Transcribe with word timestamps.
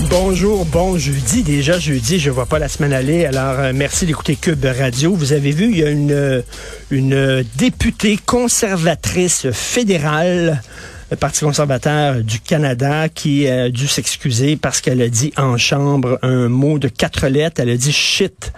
Bonjour, 0.00 0.64
bon 0.66 0.98
jeudi. 0.98 1.42
Déjà 1.42 1.78
jeudi, 1.78 2.18
je 2.18 2.30
vois 2.30 2.46
pas 2.46 2.58
la 2.58 2.68
semaine 2.68 2.92
aller. 2.92 3.26
Alors, 3.26 3.60
euh, 3.60 3.72
merci 3.74 4.06
d'écouter 4.06 4.34
Cube 4.34 4.64
Radio. 4.64 5.14
Vous 5.14 5.32
avez 5.32 5.52
vu, 5.52 5.70
il 5.70 5.78
y 5.78 5.84
a 5.84 5.90
une, 5.90 6.10
euh, 6.10 6.42
une 6.90 7.44
députée 7.56 8.18
conservatrice 8.26 9.50
fédérale, 9.52 10.62
le 11.10 11.16
Parti 11.16 11.44
conservateur 11.44 12.16
du 12.16 12.40
Canada, 12.40 13.08
qui 13.08 13.46
a 13.48 13.70
dû 13.70 13.86
s'excuser 13.86 14.56
parce 14.56 14.80
qu'elle 14.80 15.00
a 15.00 15.08
dit 15.08 15.32
en 15.36 15.56
chambre 15.56 16.18
un 16.22 16.48
mot 16.48 16.80
de 16.80 16.88
quatre 16.88 17.28
lettres. 17.28 17.60
Elle 17.60 17.70
a 17.70 17.76
dit 17.76 17.92
shit. 17.92 18.52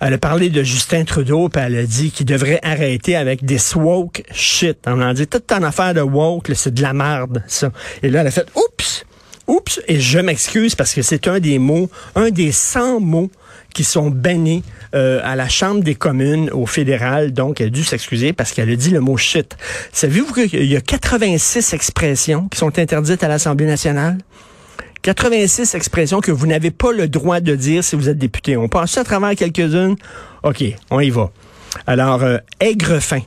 Elle 0.00 0.14
a 0.14 0.18
parlé 0.18 0.50
de 0.50 0.64
Justin 0.64 1.04
Trudeau, 1.04 1.48
puis 1.48 1.62
elle 1.64 1.76
a 1.76 1.84
dit 1.84 2.10
qu'il 2.10 2.26
devrait 2.26 2.58
arrêter 2.64 3.14
avec 3.14 3.44
des 3.44 3.58
woke 3.76 4.24
shit. 4.32 4.78
On 4.86 5.00
a 5.00 5.14
dit 5.14 5.28
toute 5.28 5.46
ton 5.46 5.62
affaire 5.62 5.94
de 5.94 6.00
woke, 6.00 6.50
c'est 6.54 6.74
de 6.74 6.82
la 6.82 6.92
merde, 6.92 7.44
ça. 7.46 7.70
Et 8.02 8.10
là, 8.10 8.22
elle 8.22 8.26
a 8.26 8.32
fait 8.32 8.48
oups. 8.56 9.04
Oups, 9.52 9.82
et 9.86 10.00
je 10.00 10.18
m'excuse 10.18 10.74
parce 10.74 10.94
que 10.94 11.02
c'est 11.02 11.28
un 11.28 11.38
des 11.38 11.58
mots, 11.58 11.90
un 12.14 12.30
des 12.30 12.52
100 12.52 13.00
mots 13.00 13.30
qui 13.74 13.84
sont 13.84 14.08
bannis 14.08 14.64
euh, 14.94 15.20
à 15.22 15.36
la 15.36 15.46
Chambre 15.46 15.82
des 15.82 15.94
communes 15.94 16.48
au 16.52 16.64
fédéral. 16.64 17.34
Donc, 17.34 17.60
elle 17.60 17.66
a 17.66 17.70
dû 17.70 17.84
s'excuser 17.84 18.32
parce 18.32 18.52
qu'elle 18.52 18.70
a 18.70 18.76
dit 18.76 18.88
le 18.88 19.00
mot 19.00 19.18
shit. 19.18 19.54
Savez-vous 19.92 20.32
qu'il 20.32 20.64
y 20.64 20.74
a 20.74 20.80
86 20.80 21.74
expressions 21.74 22.48
qui 22.48 22.58
sont 22.58 22.78
interdites 22.78 23.22
à 23.22 23.28
l'Assemblée 23.28 23.66
nationale? 23.66 24.16
86 25.02 25.74
expressions 25.74 26.20
que 26.20 26.32
vous 26.32 26.46
n'avez 26.46 26.70
pas 26.70 26.92
le 26.92 27.06
droit 27.06 27.40
de 27.40 27.54
dire 27.54 27.84
si 27.84 27.94
vous 27.94 28.08
êtes 28.08 28.18
député. 28.18 28.56
On 28.56 28.68
passe 28.68 28.96
à 28.96 29.04
travers 29.04 29.34
quelques-unes. 29.34 29.96
OK, 30.44 30.64
on 30.90 31.00
y 31.00 31.10
va. 31.10 31.30
Alors, 31.86 32.22
euh, 32.22 32.38
aigre 32.58 33.00
fin. 33.00 33.20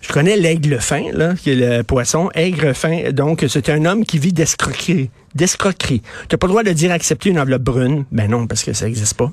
Je 0.00 0.12
connais 0.12 0.36
l'aigle 0.36 0.80
fin, 0.80 1.12
là, 1.12 1.34
qui 1.34 1.50
est 1.50 1.54
le 1.54 1.82
poisson. 1.84 2.30
Aigre 2.34 2.72
fin, 2.72 3.12
donc, 3.12 3.44
c'est 3.48 3.68
un 3.68 3.84
homme 3.84 4.04
qui 4.04 4.18
vit 4.18 4.32
d'escroquerie. 4.32 5.10
D'escroquerie. 5.34 6.02
T'as 6.28 6.36
pas 6.36 6.46
le 6.46 6.52
droit 6.52 6.62
de 6.62 6.72
dire 6.72 6.92
accepter 6.92 7.30
une 7.30 7.38
enveloppe 7.38 7.62
brune. 7.62 8.04
Ben 8.10 8.30
non, 8.30 8.46
parce 8.46 8.64
que 8.64 8.72
ça 8.72 8.86
n'existe 8.86 9.14
pas. 9.14 9.30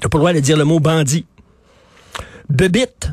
T'as 0.00 0.08
pas 0.08 0.18
le 0.18 0.22
droit 0.22 0.32
de 0.32 0.40
dire 0.40 0.56
le 0.56 0.64
mot 0.64 0.80
bandit. 0.80 1.26
Bébite. 2.48 3.10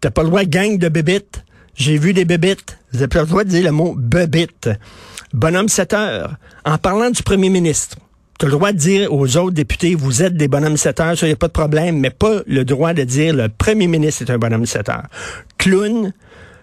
T'as 0.00 0.10
pas 0.10 0.22
le 0.22 0.28
droit 0.28 0.44
gang 0.44 0.78
de 0.78 0.88
bébites. 0.88 1.44
J'ai 1.74 1.98
vu 1.98 2.12
des 2.12 2.24
bébites. 2.24 2.78
Vous 2.92 2.98
n'avez 2.98 3.08
pas 3.08 3.20
le 3.20 3.26
droit 3.26 3.44
de 3.44 3.48
dire 3.48 3.64
le 3.64 3.72
mot 3.72 3.94
bébite. 3.96 4.70
Bonhomme 5.32 5.68
7 5.68 5.94
heures. 5.94 6.36
En 6.64 6.78
parlant 6.78 7.10
du 7.10 7.22
premier 7.22 7.50
ministre, 7.50 7.96
tu 8.38 8.46
as 8.46 8.48
le 8.48 8.54
droit 8.54 8.72
de 8.72 8.78
dire 8.78 9.12
aux 9.12 9.36
autres 9.36 9.54
députés, 9.54 9.94
vous 9.94 10.22
êtes 10.22 10.36
des 10.36 10.48
bonhommes 10.48 10.76
7 10.76 11.00
heures, 11.00 11.18
ça, 11.18 11.26
n'y 11.26 11.32
a 11.32 11.36
pas 11.36 11.48
de 11.48 11.52
problème, 11.52 11.98
mais 11.98 12.10
pas 12.10 12.40
le 12.46 12.64
droit 12.64 12.92
de 12.92 13.02
dire 13.02 13.34
le 13.34 13.48
premier 13.48 13.86
ministre 13.86 14.22
est 14.22 14.30
un 14.30 14.38
bonhomme 14.38 14.66
7 14.66 14.88
heures. 14.88 15.06
Clown, 15.58 16.12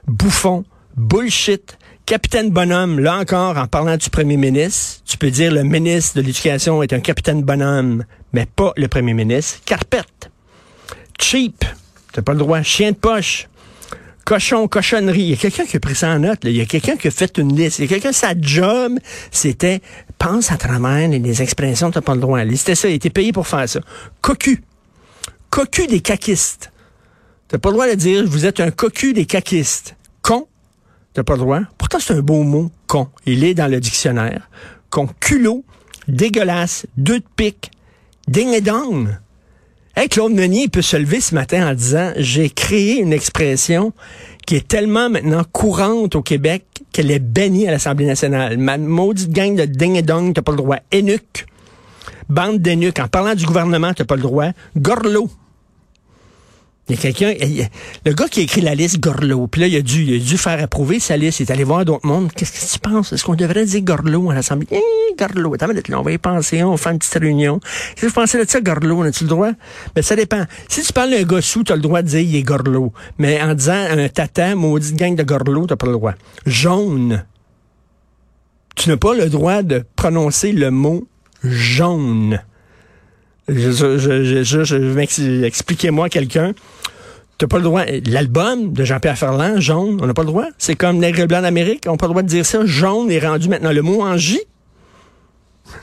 bouffon, 0.08 0.66
bullshit, 0.96 1.78
capitaine 2.06 2.50
bonhomme, 2.50 3.00
là 3.00 3.18
encore, 3.18 3.58
en 3.58 3.68
parlant 3.68 3.98
du 3.98 4.10
premier 4.10 4.38
ministre, 4.38 5.02
tu 5.06 5.18
peux 5.18 5.32
dire 5.32 5.52
le 5.52 5.64
ministre 5.64 6.18
de 6.18 6.22
l'Éducation 6.22 6.84
est 6.84 6.94
un 6.94 7.00
capitaine 7.00 7.44
bonhomme, 7.44 8.06
mais 8.34 8.46
pas 8.46 8.74
le 8.76 8.88
premier 8.88 9.14
ministre. 9.14 9.60
Carpette, 9.66 10.32
cheap, 11.20 11.66
t'as 12.12 12.22
pas 12.22 12.34
le 12.34 12.40
droit. 12.40 12.62
Chien 12.62 12.92
de 12.92 12.98
poche, 12.98 13.48
cochon, 14.26 14.68
cochonnerie. 14.68 15.22
Il 15.22 15.30
y 15.30 15.34
a 15.34 15.38
quelqu'un 15.38 15.66
qui 15.66 15.78
a 15.78 15.80
pris 15.80 15.96
ça 15.96 16.10
en 16.10 16.20
note. 16.20 16.40
Il 16.44 16.56
y 16.56 16.62
a 16.62 16.66
quelqu'un 16.66 16.96
qui 16.96 17.08
a 17.08 17.12
fait 17.12 17.38
une 17.38 17.56
liste. 17.56 17.80
Il 17.80 17.84
y 17.84 17.86
a 17.86 17.88
quelqu'un, 17.88 18.12
sa 18.12 18.34
job, 18.40 18.98
c'était 19.32 19.82
pense 20.18 20.52
à 20.52 20.58
travers 20.58 21.10
les 21.10 21.42
expressions, 21.42 21.92
t'as 21.92 22.02
pas 22.02 22.16
le 22.16 22.22
droit. 22.22 22.40
C'était 22.56 22.76
ça, 22.76 22.88
il 22.88 22.96
était 22.96 23.10
payé 23.10 23.34
pour 23.34 23.48
faire 23.48 23.68
ça. 23.68 23.82
Cocu. 24.22 24.64
Cocu 25.50 25.88
des 25.88 26.00
caquistes. 26.00 26.72
T'as 27.50 27.58
pas 27.58 27.70
le 27.70 27.74
droit 27.74 27.88
de 27.88 27.96
dire 27.96 28.24
vous 28.26 28.46
êtes 28.46 28.60
un 28.60 28.72
cocu 28.72 29.14
des 29.14 29.26
caquistes. 29.26 29.96
T'as 31.14 31.24
pas 31.24 31.34
le 31.34 31.40
droit. 31.40 31.60
Pourtant, 31.78 32.00
c'est 32.00 32.14
un 32.14 32.22
beau 32.22 32.44
mot, 32.44 32.72
con. 32.88 33.08
Il 33.26 33.44
est 33.44 33.54
dans 33.54 33.68
le 33.68 33.80
dictionnaire. 33.80 34.50
Con. 34.90 35.08
Culot. 35.20 35.64
Dégueulasse. 36.08 36.88
Deux 36.98 37.20
de 37.20 37.26
pique. 37.36 37.72
Ding 38.28 38.50
et 38.50 38.62
dong. 38.62 39.10
Hey, 39.96 40.10
Claude 40.10 40.32
Meunier 40.32 40.70
peut 40.70 40.82
se 40.82 40.98
lever 40.98 41.22
ce 41.22 41.36
matin 41.36 41.70
en 41.70 41.76
disant 41.76 42.14
j'ai 42.18 42.50
créé 42.50 43.00
une 43.00 43.14
expression 43.14 43.94
qui 44.48 44.56
est 44.56 44.68
tellement 44.68 45.08
maintenant 45.08 45.44
courante 45.52 46.16
au 46.16 46.24
Québec 46.24 46.66
qu'elle 46.92 47.12
est 47.12 47.20
bannie 47.20 47.68
à 47.68 47.72
l'Assemblée 47.72 48.08
nationale. 48.08 48.58
Ma 48.58 48.80
maudite 48.80 49.30
gang 49.30 49.56
de 49.56 49.66
ding 49.66 49.96
et 49.96 50.02
dong, 50.02 50.34
t'as 50.34 50.42
pas 50.42 50.52
le 50.52 50.58
droit. 50.58 50.78
Énuque. 50.92 51.46
Bande 52.28 52.58
d'énuques. 52.58 53.00
En 53.00 53.08
parlant 53.08 53.36
du 53.36 53.46
gouvernement, 53.46 53.94
t'as 53.94 54.06
pas 54.06 54.16
le 54.16 54.24
droit. 54.24 54.48
Gorlot. 54.76 55.30
Il 56.90 56.96
y 56.96 57.00
a 57.00 57.02
quelqu'un, 57.02 57.34
le 58.06 58.14
gars 58.14 58.28
qui 58.28 58.42
a 58.42 58.44
écrit 58.44 58.60
la 58.60 58.76
liste 58.76 59.00
Gorlot, 59.00 59.48
puis 59.48 59.62
là, 59.62 59.68
il 59.68 59.76
a, 59.78 59.82
dû, 59.82 60.04
il 60.04 60.22
a 60.22 60.26
dû 60.26 60.38
faire 60.38 60.62
approuver 60.62 61.00
sa 61.00 61.16
liste. 61.16 61.40
Il 61.40 61.44
est 61.44 61.52
allé 61.52 61.64
voir 61.64 61.86
d'autres 61.86 62.06
mondes. 62.06 62.30
Qu'est-ce 62.34 62.52
que 62.52 62.74
tu 62.74 62.80
penses? 62.80 63.14
Est-ce 63.14 63.24
qu'on 63.24 63.36
devrait 63.36 63.64
dire 63.64 63.82
Gorlot 63.82 64.32
à 64.32 64.34
l'Assemblée? 64.36 64.68
Eh, 64.70 65.16
Gorlot. 65.18 65.54
Attends, 65.54 65.68
là, 65.68 66.00
on 66.00 66.02
va 66.02 66.12
y 66.12 66.18
penser, 66.18 66.62
on 66.62 66.72
va 66.72 66.78
faire 66.78 66.92
une 66.92 67.00
petite 67.00 67.14
réunion. 67.14 67.60
Qu'est-ce 67.60 68.02
que 68.02 68.08
vous 68.08 68.14
pensez 68.14 68.38
de 68.38 68.50
ça, 68.50 68.60
Gorlot? 68.60 69.02
As-tu 69.04 69.24
le 69.24 69.30
droit? 69.30 69.52
Mais 69.96 70.02
ça 70.02 70.18
dépend. 70.18 70.44
Si 70.68 70.84
tu 70.84 70.92
parles 70.92 71.12
d'un 71.12 71.24
gars 71.24 71.42
sous, 71.42 71.64
t'as 71.64 71.76
le 71.76 71.82
droit 71.82 72.02
de 72.02 72.08
dire 72.08 72.20
il 72.20 72.36
est 72.36 72.44
Gorlot. 72.44 72.92
Mais 73.18 73.42
en 73.42 73.54
disant 73.54 73.86
un 73.90 74.10
tata, 74.10 74.54
maudite 74.54 74.98
gang 74.98 75.16
de 75.16 75.24
Gorlot, 75.24 75.68
t'as 75.68 75.78
pas 75.78 75.88
le 75.88 75.94
droit. 75.94 76.16
Jaune. 76.46 77.24
Tu 78.76 78.90
n'as 78.90 78.98
pas 78.98 79.14
le 79.14 79.30
droit 79.30 79.64
de 79.64 79.86
prononcer 79.96 80.52
le 80.52 80.70
mot 80.70 81.08
jaune. 81.46 82.42
Je, 83.48 83.72
je, 83.72 84.44
je, 84.44 84.64
je, 84.64 85.44
expliquez-moi 85.44 86.10
quelqu'un. 86.10 86.54
T'as 87.38 87.48
pas 87.48 87.58
le 87.58 87.64
droit. 87.64 87.84
L'album 88.06 88.74
de 88.74 88.86
Jean-Pierre 88.86 89.18
Ferland, 89.18 89.60
jaune, 89.60 90.00
on 90.02 90.08
n'a 90.08 90.14
pas 90.14 90.22
le 90.22 90.28
droit? 90.28 90.46
C'est 90.58 90.76
comme 90.76 90.98
Nègre 90.98 91.28
blanc 91.28 91.42
d'Amérique, 91.42 91.84
on 91.88 91.92
n'a 91.92 91.98
pas 91.98 92.06
le 92.06 92.12
droit 92.12 92.22
de 92.22 92.28
dire 92.28 92.46
ça. 92.46 92.66
Jaune 92.66 93.12
est 93.12 93.20
rendu 93.20 93.50
maintenant 93.50 93.72
le 93.72 93.82
mot 93.82 94.02
en 94.02 94.18
J. 94.18 94.40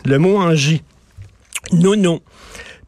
Le 0.04 0.18
mot 0.18 0.38
en 0.38 0.54
J. 0.54 0.82
Non, 1.72 1.96
non. 1.96 2.20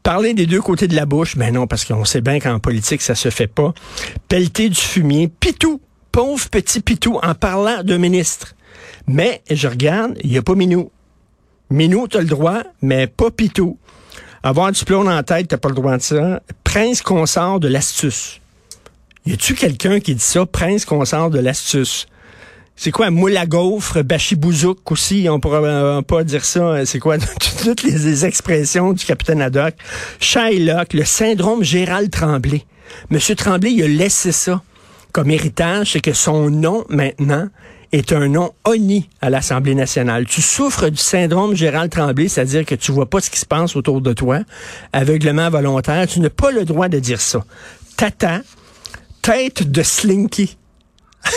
Parler 0.01 0.33
des 0.33 0.45
deux 0.45 0.61
côtés 0.61 0.87
de 0.87 0.95
la 0.95 1.05
bouche, 1.05 1.37
ben 1.37 1.53
non, 1.53 1.67
parce 1.67 1.85
qu'on 1.85 2.03
sait 2.03 2.21
bien 2.21 2.39
qu'en 2.39 2.59
politique, 2.59 3.01
ça 3.01 3.15
se 3.15 3.29
fait 3.29 3.47
pas. 3.47 3.73
Pelleter 4.27 4.69
du 4.69 4.79
fumier, 4.79 5.27
pitou, 5.27 5.79
pauvre 6.11 6.49
petit 6.49 6.81
pitou, 6.81 7.19
en 7.21 7.35
parlant 7.35 7.83
d'un 7.83 7.99
ministre. 7.99 8.55
Mais, 9.07 9.41
je 9.49 9.67
regarde, 9.67 10.17
il 10.23 10.31
n'y 10.31 10.37
a 10.37 10.41
pas 10.41 10.55
Minou. 10.55 10.91
Minou, 11.69 12.07
t'as 12.07 12.19
le 12.19 12.25
droit, 12.25 12.63
mais 12.81 13.07
pas 13.07 13.31
pitou. 13.31 13.77
Avoir 14.43 14.71
du 14.71 14.83
plomb 14.83 15.07
en 15.07 15.23
tête, 15.23 15.47
t'as 15.47 15.57
pas 15.57 15.69
le 15.69 15.75
droit 15.75 15.95
de 15.95 16.01
ça. 16.01 16.41
Prince 16.63 17.01
consort 17.01 17.59
de 17.59 17.69
l'astuce. 17.69 18.41
Y 19.25 19.33
a-tu 19.33 19.55
quelqu'un 19.55 20.01
qui 20.01 20.15
dit 20.15 20.21
ça, 20.21 20.45
prince 20.45 20.83
consort 20.83 21.29
de 21.29 21.39
l'astuce? 21.39 22.07
C'est 22.75 22.91
quoi, 22.91 23.09
moule 23.09 23.37
à 23.37 23.45
gaufre, 23.45 24.01
bachibouzouk 24.01 24.91
aussi, 24.91 25.27
on 25.29 25.39
pourra 25.39 25.59
euh, 25.59 26.01
pas 26.01 26.25
dire 26.25 26.43
ça. 26.43 26.85
C'est 26.85 26.99
quoi, 26.99 27.17
toutes 27.63 27.83
les, 27.83 28.25
expressions 28.25 28.91
du 28.91 29.05
capitaine 29.05 29.41
Haddock? 29.41 29.75
Shylock, 30.19 30.93
le 30.93 31.05
syndrome 31.05 31.63
Gérald 31.63 32.11
Tremblay. 32.11 32.65
Monsieur 33.09 33.35
Tremblay, 33.35 33.71
il 33.71 33.83
a 33.83 33.87
laissé 33.87 34.31
ça 34.31 34.61
comme 35.13 35.29
héritage, 35.29 35.91
c'est 35.91 36.01
que 36.01 36.11
son 36.11 36.49
nom, 36.49 36.83
maintenant, 36.89 37.47
est 37.93 38.11
un 38.11 38.27
nom 38.27 38.53
honni 38.65 39.07
à 39.21 39.29
l'Assemblée 39.29 39.75
nationale. 39.75 40.25
Tu 40.25 40.41
souffres 40.41 40.89
du 40.89 40.97
syndrome 40.97 41.55
Gérald 41.55 41.91
Tremblay, 41.91 42.27
c'est-à-dire 42.27 42.65
que 42.65 42.75
tu 42.75 42.91
vois 42.91 43.09
pas 43.09 43.21
ce 43.21 43.29
qui 43.29 43.39
se 43.39 43.45
passe 43.45 43.75
autour 43.75 44.01
de 44.01 44.13
toi, 44.13 44.39
aveuglement 44.91 45.49
volontaire. 45.49 46.07
Tu 46.07 46.19
n'as 46.19 46.31
pas 46.31 46.51
le 46.51 46.65
droit 46.65 46.89
de 46.89 46.99
dire 46.99 47.21
ça. 47.21 47.45
Tata, 47.95 48.41
tête 49.21 49.71
de 49.71 49.83
slinky. 49.83 50.57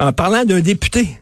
en 0.00 0.12
parlant 0.12 0.44
d'un 0.44 0.60
député. 0.60 1.20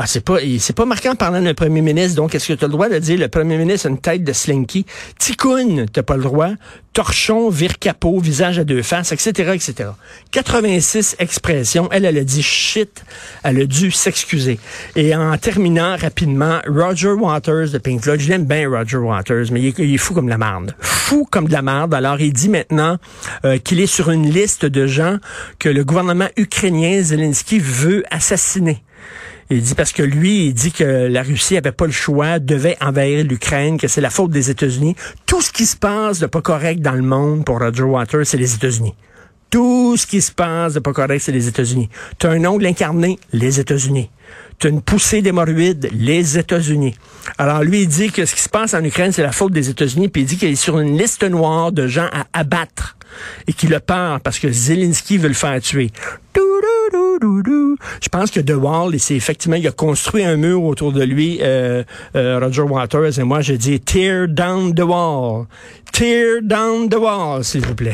Ah, 0.00 0.06
c'est 0.06 0.20
pas, 0.20 0.36
c'est 0.60 0.76
pas 0.76 0.84
marquant 0.84 1.10
en 1.10 1.16
parlant 1.16 1.42
d'un 1.42 1.54
premier 1.54 1.80
ministre. 1.80 2.14
Donc, 2.14 2.32
est-ce 2.32 2.46
que 2.46 2.52
tu 2.52 2.64
as 2.64 2.68
le 2.68 2.72
droit 2.72 2.88
de 2.88 3.00
dire 3.00 3.18
le 3.18 3.26
premier 3.26 3.56
ministre 3.58 3.88
a 3.88 3.90
une 3.90 3.98
tête 3.98 4.22
de 4.22 4.32
slinky? 4.32 4.86
Ticoun, 5.18 5.86
t'as 5.92 6.04
pas 6.04 6.16
le 6.16 6.22
droit. 6.22 6.50
Torchon, 6.92 7.48
vire 7.50 7.80
capot, 7.80 8.20
visage 8.20 8.60
à 8.60 8.64
deux 8.64 8.82
faces, 8.82 9.10
etc., 9.10 9.54
etc. 9.54 9.90
86 10.30 11.16
expressions. 11.18 11.88
Elle, 11.90 12.04
elle 12.04 12.16
a 12.16 12.22
dit 12.22 12.44
shit. 12.44 13.02
Elle 13.42 13.60
a 13.62 13.66
dû 13.66 13.90
s'excuser. 13.90 14.60
Et 14.94 15.16
en 15.16 15.36
terminant 15.36 15.96
rapidement, 15.96 16.60
Roger 16.68 17.14
Waters 17.14 17.70
de 17.70 17.78
Pink 17.78 18.00
Floyd. 18.00 18.20
Je 18.20 18.28
l'aime 18.28 18.44
bien, 18.44 18.70
Roger 18.70 18.98
Waters, 18.98 19.46
mais 19.50 19.60
il 19.60 19.94
est, 19.94 19.98
fou 19.98 20.14
comme 20.14 20.26
de 20.26 20.30
la 20.30 20.38
marde. 20.38 20.76
Fou 20.78 21.26
comme 21.28 21.48
de 21.48 21.52
la 21.52 21.62
marde. 21.62 21.92
Alors, 21.92 22.20
il 22.20 22.32
dit 22.32 22.48
maintenant 22.48 22.98
euh, 23.44 23.58
qu'il 23.58 23.80
est 23.80 23.86
sur 23.86 24.12
une 24.12 24.30
liste 24.30 24.64
de 24.64 24.86
gens 24.86 25.16
que 25.58 25.68
le 25.68 25.82
gouvernement 25.82 26.28
ukrainien, 26.36 27.02
Zelensky, 27.02 27.58
veut 27.58 28.04
assassiner. 28.12 28.84
Il 29.50 29.62
dit 29.62 29.74
parce 29.74 29.92
que 29.92 30.02
lui, 30.02 30.46
il 30.46 30.54
dit 30.54 30.72
que 30.72 30.84
la 30.84 31.22
Russie 31.22 31.56
avait 31.56 31.72
pas 31.72 31.86
le 31.86 31.92
choix, 31.92 32.38
devait 32.38 32.76
envahir 32.82 33.24
l'Ukraine, 33.24 33.78
que 33.78 33.88
c'est 33.88 34.02
la 34.02 34.10
faute 34.10 34.30
des 34.30 34.50
États-Unis. 34.50 34.94
Tout 35.24 35.40
ce 35.40 35.50
qui 35.50 35.64
se 35.64 35.76
passe 35.76 36.18
de 36.18 36.26
pas 36.26 36.42
correct 36.42 36.80
dans 36.80 36.92
le 36.92 37.02
monde 37.02 37.46
pour 37.46 37.58
Roger 37.58 37.84
Waters, 37.84 38.26
c'est 38.26 38.36
les 38.36 38.54
États-Unis. 38.54 38.94
Tout 39.50 39.96
ce 39.96 40.06
qui 40.06 40.20
se 40.20 40.30
passe 40.30 40.74
de 40.74 40.80
pas 40.80 40.92
correct, 40.92 41.20
c'est 41.20 41.32
les 41.32 41.48
États-Unis. 41.48 41.88
Tu 42.18 42.26
as 42.26 42.30
un 42.30 42.44
ongle 42.44 42.66
incarné, 42.66 43.18
les 43.32 43.58
États-Unis. 43.58 44.10
Tu 44.58 44.66
as 44.66 44.70
une 44.70 44.82
poussée 44.82 45.22
d'hémorroïdes, 45.22 45.88
les 45.92 46.36
États-Unis. 46.36 46.94
Alors 47.38 47.62
lui, 47.62 47.82
il 47.82 47.88
dit 47.88 48.10
que 48.10 48.26
ce 48.26 48.34
qui 48.34 48.42
se 48.42 48.50
passe 48.50 48.74
en 48.74 48.84
Ukraine, 48.84 49.12
c'est 49.12 49.22
la 49.22 49.32
faute 49.32 49.52
des 49.52 49.70
États-Unis, 49.70 50.08
puis 50.10 50.22
il 50.22 50.24
dit 50.26 50.36
qu'il 50.36 50.50
est 50.50 50.56
sur 50.56 50.78
une 50.78 50.98
liste 50.98 51.24
noire 51.24 51.72
de 51.72 51.86
gens 51.86 52.08
à 52.12 52.26
abattre 52.34 52.98
et 53.46 53.54
qu'il 53.54 53.72
a 53.72 53.80
peur 53.80 54.20
parce 54.20 54.38
que 54.38 54.52
Zelensky 54.52 55.16
veut 55.16 55.28
le 55.28 55.34
faire 55.34 55.58
tuer. 55.62 55.90
Je 57.20 58.08
pense 58.08 58.30
que 58.30 58.40
De 58.40 58.54
Wall, 58.54 58.98
c'est 58.98 59.14
effectivement, 59.14 59.56
il 59.56 59.66
a 59.66 59.72
construit 59.72 60.24
un 60.24 60.36
mur 60.36 60.62
autour 60.62 60.92
de 60.92 61.02
lui, 61.02 61.38
euh, 61.42 61.82
euh, 62.16 62.38
Roger 62.38 62.62
Waters, 62.62 63.18
et 63.18 63.24
moi, 63.24 63.40
je 63.40 63.54
dis 63.54 63.80
tear 63.80 64.28
down 64.28 64.74
the 64.74 64.82
wall. 64.82 65.46
Tear 65.92 66.42
down 66.42 66.88
the 66.88 66.96
wall, 66.96 67.44
s'il 67.44 67.64
vous 67.64 67.74
plaît. 67.74 67.86